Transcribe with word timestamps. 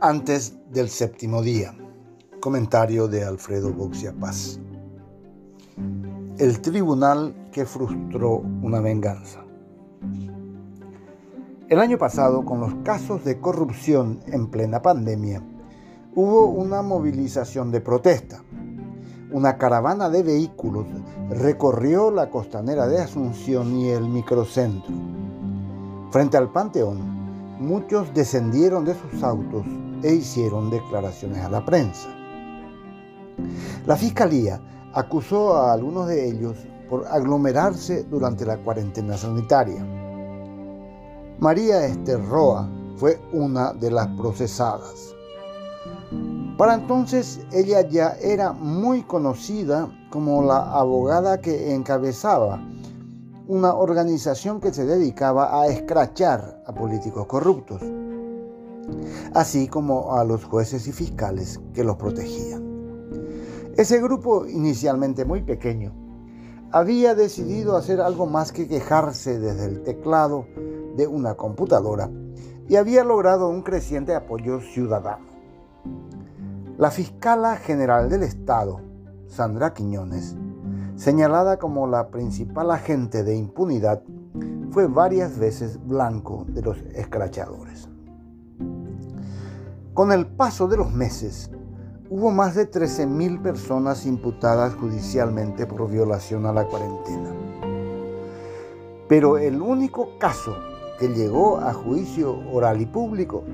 Antes 0.00 0.54
del 0.70 0.90
séptimo 0.90 1.42
día. 1.42 1.74
Comentario 2.40 3.08
de 3.08 3.24
Alfredo 3.24 3.72
Boxia 3.72 4.12
Paz. 4.12 4.60
El 6.38 6.60
tribunal 6.60 7.34
que 7.50 7.66
frustró 7.66 8.36
una 8.62 8.80
venganza. 8.80 9.44
El 11.68 11.80
año 11.80 11.98
pasado, 11.98 12.44
con 12.44 12.60
los 12.60 12.72
casos 12.84 13.24
de 13.24 13.40
corrupción 13.40 14.20
en 14.28 14.46
plena 14.46 14.80
pandemia, 14.82 15.42
hubo 16.14 16.46
una 16.46 16.80
movilización 16.82 17.72
de 17.72 17.80
protesta. 17.80 18.44
Una 19.32 19.58
caravana 19.58 20.08
de 20.08 20.22
vehículos 20.22 20.86
recorrió 21.28 22.12
la 22.12 22.30
costanera 22.30 22.86
de 22.86 23.00
Asunción 23.00 23.76
y 23.76 23.88
el 23.88 24.08
microcentro. 24.08 24.94
Frente 26.12 26.36
al 26.36 26.52
Panteón, 26.52 27.17
muchos 27.58 28.12
descendieron 28.14 28.84
de 28.84 28.94
sus 28.94 29.22
autos 29.22 29.64
e 30.02 30.14
hicieron 30.14 30.70
declaraciones 30.70 31.38
a 31.44 31.50
la 31.50 31.64
prensa. 31.64 32.08
La 33.86 33.96
fiscalía 33.96 34.60
acusó 34.94 35.56
a 35.56 35.72
algunos 35.72 36.08
de 36.08 36.28
ellos 36.28 36.56
por 36.88 37.06
aglomerarse 37.06 38.04
durante 38.04 38.44
la 38.44 38.56
cuarentena 38.58 39.16
sanitaria. 39.16 39.84
María 41.38 41.86
Esther 41.86 42.24
Roa 42.26 42.68
fue 42.96 43.20
una 43.32 43.72
de 43.72 43.90
las 43.90 44.08
procesadas. 44.08 45.14
Para 46.56 46.74
entonces 46.74 47.40
ella 47.52 47.88
ya 47.88 48.16
era 48.20 48.52
muy 48.52 49.02
conocida 49.02 49.88
como 50.10 50.42
la 50.42 50.72
abogada 50.72 51.40
que 51.40 51.72
encabezaba 51.74 52.60
una 53.48 53.74
organización 53.74 54.60
que 54.60 54.72
se 54.72 54.86
dedicaba 54.86 55.60
a 55.60 55.66
escrachar 55.66 56.62
a 56.64 56.72
políticos 56.72 57.26
corruptos 57.26 57.82
así 59.34 59.68
como 59.68 60.16
a 60.16 60.24
los 60.24 60.44
jueces 60.44 60.86
y 60.86 60.92
fiscales 60.92 61.60
que 61.72 61.84
los 61.84 61.96
protegían. 61.96 62.66
Ese 63.76 64.00
grupo, 64.00 64.46
inicialmente 64.46 65.24
muy 65.24 65.42
pequeño, 65.42 65.92
había 66.72 67.14
decidido 67.14 67.76
hacer 67.76 68.00
algo 68.00 68.26
más 68.26 68.52
que 68.52 68.68
quejarse 68.68 69.38
desde 69.38 69.66
el 69.66 69.82
teclado 69.82 70.46
de 70.96 71.06
una 71.06 71.34
computadora 71.34 72.10
y 72.68 72.76
había 72.76 73.04
logrado 73.04 73.48
un 73.48 73.62
creciente 73.62 74.14
apoyo 74.14 74.60
ciudadano. 74.60 75.26
La 76.76 76.90
fiscala 76.90 77.56
general 77.56 78.10
del 78.10 78.22
Estado, 78.22 78.80
Sandra 79.26 79.72
Quiñones, 79.72 80.36
señalada 80.98 81.60
como 81.60 81.86
la 81.86 82.08
principal 82.08 82.72
agente 82.72 83.22
de 83.22 83.36
impunidad, 83.36 84.02
fue 84.72 84.88
varias 84.88 85.38
veces 85.38 85.78
blanco 85.86 86.44
de 86.48 86.60
los 86.60 86.76
escrachadores. 86.92 87.88
Con 89.94 90.10
el 90.10 90.26
paso 90.26 90.66
de 90.66 90.76
los 90.76 90.92
meses, 90.92 91.52
hubo 92.10 92.32
más 92.32 92.56
de 92.56 92.68
13.000 92.68 93.40
personas 93.40 94.06
imputadas 94.06 94.74
judicialmente 94.74 95.66
por 95.66 95.88
violación 95.88 96.46
a 96.46 96.52
la 96.52 96.64
cuarentena. 96.64 97.30
Pero 99.08 99.38
el 99.38 99.62
único 99.62 100.18
caso 100.18 100.56
que 100.98 101.08
llegó 101.08 101.58
a 101.58 101.72
juicio 101.72 102.40
oral 102.52 102.80
y 102.80 102.86
público 102.86 103.44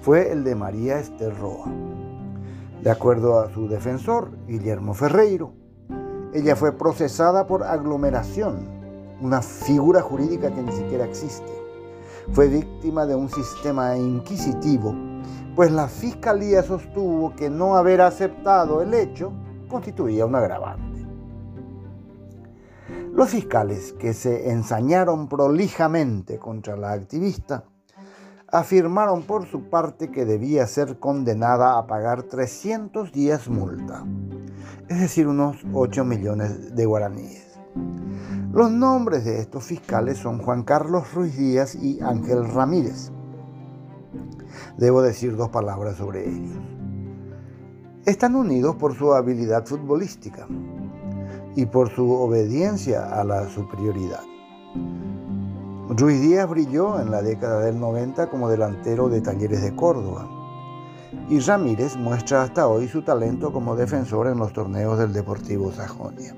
fue 0.00 0.32
el 0.32 0.42
de 0.42 0.54
María 0.54 0.98
Esther 0.98 1.38
Roa. 1.38 1.70
De 2.82 2.90
acuerdo 2.90 3.40
a 3.40 3.50
su 3.50 3.68
defensor, 3.68 4.30
Guillermo 4.46 4.94
Ferreiro, 4.94 5.63
ella 6.34 6.56
fue 6.56 6.72
procesada 6.72 7.46
por 7.46 7.62
aglomeración, 7.62 8.68
una 9.20 9.40
figura 9.40 10.02
jurídica 10.02 10.52
que 10.54 10.62
ni 10.62 10.72
siquiera 10.72 11.06
existe. 11.06 11.52
Fue 12.32 12.48
víctima 12.48 13.06
de 13.06 13.14
un 13.14 13.30
sistema 13.30 13.96
inquisitivo 13.96 14.94
pues 15.54 15.70
la 15.70 15.86
fiscalía 15.86 16.62
sostuvo 16.62 17.34
que 17.36 17.48
no 17.48 17.76
haber 17.76 18.00
aceptado 18.00 18.82
el 18.82 18.92
hecho 18.92 19.32
constituía 19.68 20.26
un 20.26 20.34
agravante. 20.34 21.06
Los 23.12 23.30
fiscales 23.30 23.92
que 23.92 24.12
se 24.12 24.50
ensañaron 24.50 25.28
prolijamente 25.28 26.38
contra 26.40 26.76
la 26.76 26.90
activista 26.90 27.64
afirmaron 28.48 29.22
por 29.22 29.46
su 29.46 29.70
parte 29.70 30.10
que 30.10 30.24
debía 30.24 30.66
ser 30.66 30.98
condenada 30.98 31.78
a 31.78 31.86
pagar 31.86 32.24
300 32.24 33.12
días 33.12 33.48
multa, 33.48 34.04
es 34.88 35.00
decir, 35.00 35.26
unos 35.26 35.56
8 35.72 36.04
millones 36.04 36.74
de 36.74 36.86
guaraníes. 36.86 37.58
Los 38.52 38.70
nombres 38.70 39.24
de 39.24 39.40
estos 39.40 39.64
fiscales 39.64 40.18
son 40.18 40.38
Juan 40.38 40.62
Carlos 40.62 41.12
Ruiz 41.12 41.36
Díaz 41.36 41.74
y 41.74 42.00
Ángel 42.00 42.48
Ramírez 42.48 43.10
debo 44.76 45.02
decir 45.02 45.36
dos 45.36 45.50
palabras 45.50 45.96
sobre 45.96 46.28
ellos. 46.28 46.56
Están 48.04 48.34
unidos 48.34 48.76
por 48.76 48.94
su 48.94 49.14
habilidad 49.14 49.66
futbolística 49.66 50.46
y 51.56 51.66
por 51.66 51.90
su 51.90 52.10
obediencia 52.10 53.06
a 53.06 53.24
la 53.24 53.48
superioridad. 53.48 54.20
Ruiz 55.88 56.20
Díaz 56.20 56.48
brilló 56.48 57.00
en 57.00 57.10
la 57.10 57.22
década 57.22 57.60
del 57.60 57.78
90 57.78 58.28
como 58.28 58.48
delantero 58.48 59.08
de 59.08 59.20
Talleres 59.20 59.62
de 59.62 59.74
Córdoba 59.74 60.28
y 61.28 61.40
Ramírez 61.40 61.96
muestra 61.96 62.42
hasta 62.42 62.68
hoy 62.68 62.88
su 62.88 63.02
talento 63.02 63.52
como 63.52 63.76
defensor 63.76 64.26
en 64.26 64.38
los 64.38 64.52
torneos 64.52 64.98
del 64.98 65.12
Deportivo 65.12 65.72
Sajonia. 65.72 66.34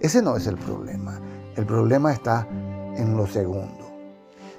Ese 0.00 0.20
no 0.20 0.36
es 0.36 0.46
el 0.46 0.56
problema, 0.56 1.18
el 1.56 1.64
problema 1.64 2.12
está 2.12 2.46
en 2.50 3.16
lo 3.16 3.26
segundo. 3.26 3.86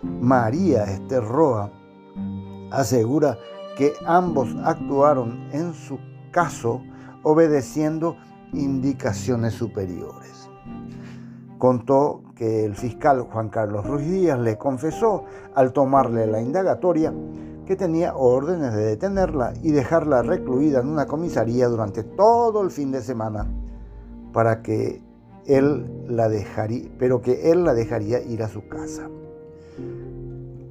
María 0.02 0.86
Esther 0.86 1.24
Roa 1.24 1.72
asegura 2.72 3.38
que 3.78 3.94
ambos 4.06 4.56
actuaron 4.64 5.48
en 5.52 5.74
su 5.74 6.00
caso 6.32 6.82
obedeciendo 7.24 8.18
indicaciones 8.54 9.54
superiores. 9.54 10.50
Contó 11.58 12.22
que 12.36 12.66
el 12.66 12.76
fiscal 12.76 13.22
Juan 13.22 13.50
Carlos 13.50 13.86
Ruiz 13.86 14.10
Díaz 14.10 14.40
le 14.40 14.58
confesó 14.58 15.26
al 15.56 15.72
tomarle 15.72 16.28
la 16.28 16.42
indagatoria 16.42 17.14
que 17.66 17.76
tenía 17.76 18.16
órdenes 18.16 18.74
de 18.74 18.86
detenerla 18.86 19.54
y 19.62 19.72
dejarla 19.72 20.22
recluida 20.22 20.82
en 20.82 20.88
una 20.90 21.06
comisaría 21.06 21.68
durante 21.68 22.04
todo 22.04 22.62
el 22.62 22.72
fin 22.72 22.92
de 22.92 23.02
semana 23.02 23.48
para 24.34 24.62
que 24.62 25.02
él 25.46 26.06
la 26.08 26.30
dejaría, 26.30 26.90
pero 26.98 27.22
que 27.22 27.52
él 27.52 27.64
la 27.64 27.74
dejaría 27.74 28.22
ir 28.22 28.44
a 28.44 28.50
su 28.50 28.68
casa. 28.68 29.10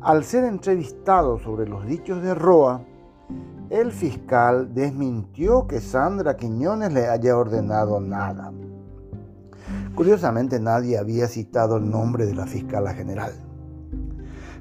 Al 0.01 0.25
ser 0.25 0.45
entrevistado 0.45 1.39
sobre 1.39 1.69
los 1.69 1.87
dichos 1.87 2.23
de 2.23 2.35
Roa, 2.35 2.83
el 3.71 3.93
fiscal 3.93 4.75
desmintió 4.75 5.67
que 5.67 5.81
Sandra 5.81 6.37
Quiñones 6.37 6.93
le 6.93 7.09
haya 7.09 7.37
ordenado 7.37 8.01
nada. 8.01 8.53
Curiosamente 9.95 10.59
nadie 10.59 10.99
había 10.99 11.29
citado 11.29 11.77
el 11.77 11.89
nombre 11.89 12.27
de 12.27 12.35
la 12.35 12.47
fiscala 12.47 12.93
general. 12.95 13.33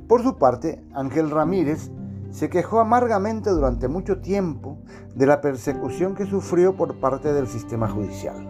Por 0.08 0.24
su 0.24 0.38
parte, 0.38 0.84
Ángel 0.94 1.32
Ramírez 1.32 1.90
se 2.32 2.50
quejó 2.50 2.80
amargamente 2.80 3.50
durante 3.50 3.88
mucho 3.88 4.20
tiempo 4.20 4.78
de 5.16 5.26
la 5.26 5.42
persecución 5.42 6.16
que 6.16 6.26
sufrió 6.26 6.76
por 6.76 7.00
parte 7.00 7.34
del 7.34 7.48
sistema 7.48 7.88
judicial. 7.88 8.48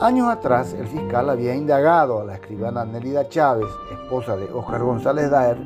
Años 0.00 0.28
atrás, 0.28 0.72
el 0.72 0.88
fiscal 0.88 1.30
había 1.30 1.54
indagado 1.54 2.20
a 2.20 2.24
la 2.24 2.34
escribana 2.34 2.84
Nelida 2.84 3.28
Chávez, 3.28 3.68
esposa 3.92 4.36
de 4.36 4.50
Óscar 4.52 4.82
González 4.82 5.30
Daer, 5.30 5.58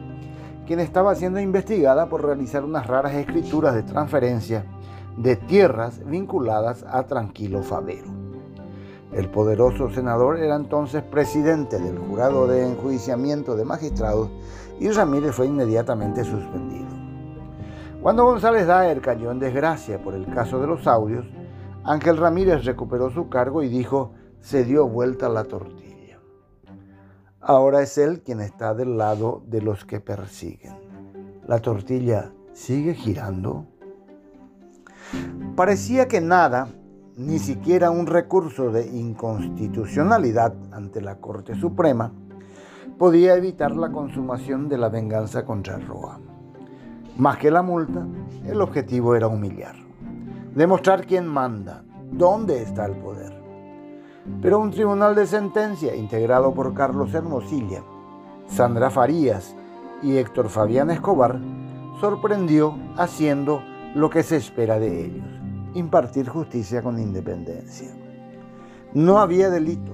quien 0.67 0.81
estaba 0.81 1.15
siendo 1.15 1.41
investigada 1.41 2.09
por 2.09 2.25
realizar 2.25 2.65
unas 2.65 2.87
raras 2.87 3.15
escrituras 3.15 3.75
de 3.75 3.85
transferencia 3.85 4.65
de 5.17 5.37
tierras 5.37 6.05
vinculadas 6.05 6.85
a 6.89 7.05
Tranquilo 7.05 7.63
Favero. 7.63 8.09
El 9.13 9.31
poderoso 9.31 9.89
senador 9.91 10.39
era 10.39 10.57
entonces 10.57 11.03
presidente 11.03 11.79
del 11.79 11.99
jurado 11.99 12.47
de 12.47 12.67
enjuiciamiento 12.67 13.57
de 13.57 13.65
magistrados 13.65 14.29
y 14.79 14.91
Ramírez 14.91 15.35
fue 15.35 15.47
inmediatamente 15.47 16.25
suspendido. 16.25 16.96
Cuando 18.07 18.25
González 18.25 18.69
Daer 18.69 19.01
cayó 19.01 19.33
en 19.33 19.41
desgracia 19.41 20.01
por 20.01 20.15
el 20.15 20.33
caso 20.33 20.61
de 20.61 20.69
los 20.69 20.87
audios, 20.87 21.27
Ángel 21.83 22.19
Ramírez 22.19 22.65
recuperó 22.65 23.11
su 23.11 23.29
cargo 23.29 23.65
y 23.65 23.69
dijo, 23.69 24.13
se 24.39 24.63
dio 24.63 24.87
vuelta 24.87 25.29
la 25.29 25.43
tortilla. 25.43 26.21
Ahora 27.41 27.83
es 27.83 27.99
Él 27.99 28.23
quien 28.23 28.41
está 28.41 28.75
del 28.75 28.97
lado 28.97 29.43
de 29.49 29.61
los 29.61 29.85
que 29.85 29.99
persiguen. 29.99 30.77
La 31.49 31.59
tortilla 31.59 32.31
sigue 32.53 32.95
girando. 32.95 33.67
Parecía 35.57 36.07
que 36.07 36.21
nada, 36.21 36.69
ni 37.17 37.41
siquiera 37.41 37.91
un 37.91 38.07
recurso 38.07 38.71
de 38.71 38.87
inconstitucionalidad 38.87 40.55
ante 40.71 41.01
la 41.01 41.17
Corte 41.17 41.57
Suprema, 41.57 42.13
podía 42.99 43.35
evitar 43.35 43.75
la 43.75 43.91
consumación 43.91 44.69
de 44.69 44.79
la 44.79 44.91
venganza 44.91 45.45
contra 45.45 45.79
Roa. 45.79 46.21
Más 47.19 47.39
que 47.39 47.51
la 47.51 47.63
multa, 47.63 48.07
el 48.45 48.61
objetivo 48.61 49.17
era 49.17 49.27
humillar, 49.27 49.75
demostrar 50.55 51.07
quién 51.07 51.27
manda, 51.27 51.83
dónde 52.13 52.61
está 52.61 52.85
el 52.85 52.97
poder. 52.97 53.33
Pero 54.43 54.61
un 54.61 54.71
tribunal 54.71 55.15
de 55.15 55.27
sentencia 55.27 55.97
integrado 55.97 56.53
por 56.53 56.75
Carlos 56.75 57.15
Hermosilla, 57.15 57.83
Sandra 58.49 58.91
Farías 58.91 59.57
y 60.03 60.19
Héctor 60.19 60.51
Fabián 60.51 60.91
Escobar 60.91 61.41
sorprendió 62.03 62.77
haciendo 62.99 63.63
lo 63.95 64.11
que 64.11 64.23
se 64.23 64.37
espera 64.37 64.79
de 64.79 65.07
ellos, 65.07 65.27
impartir 65.73 66.29
justicia 66.29 66.83
con 66.83 66.99
independencia. 66.99 67.89
No 68.93 69.21
había 69.21 69.49
delito, 69.49 69.93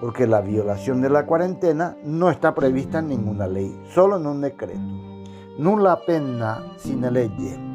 porque 0.00 0.26
la 0.26 0.40
violación 0.40 1.02
de 1.02 1.10
la 1.10 1.26
cuarentena 1.26 1.98
no 2.02 2.30
está 2.30 2.54
prevista 2.54 3.00
en 3.00 3.08
ninguna 3.08 3.46
ley, 3.46 3.78
solo 3.92 4.16
en 4.16 4.26
un 4.26 4.40
decreto. 4.40 5.09
Nulla 5.58 6.04
pena 6.06 6.62
sin 6.76 7.02
ley, 7.12 7.30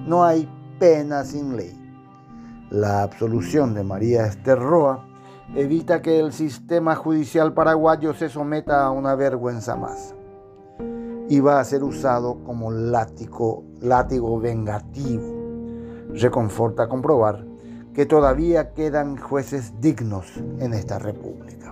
no 0.08 0.24
hay 0.24 0.50
pena 0.80 1.24
sin 1.24 1.56
ley. 1.56 1.74
La 2.72 3.04
absolución 3.04 3.74
de 3.74 3.84
María 3.84 4.26
Esther 4.26 4.60
Roa 4.60 5.06
evita 5.56 6.02
que 6.02 6.20
el 6.20 6.34
sistema 6.34 6.96
judicial 6.96 7.54
paraguayo 7.54 8.14
se 8.14 8.30
someta 8.30 8.86
a 8.86 8.92
una 8.92 9.16
vergüenza 9.16 9.76
más 9.76 10.16
y 11.30 11.40
va 11.40 11.60
a 11.60 11.64
ser 11.64 11.84
usado 11.84 12.44
como 12.44 12.72
látigo, 12.72 13.64
látigo 13.82 14.40
vengativo. 14.40 15.34
Reconforta 16.14 16.88
comprobar 16.88 17.46
que 17.94 18.06
todavía 18.06 18.74
quedan 18.74 19.18
jueces 19.18 19.80
dignos 19.80 20.38
en 20.60 20.74
esta 20.74 21.00
república. 21.00 21.65